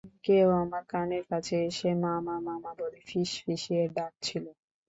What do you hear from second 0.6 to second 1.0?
আমার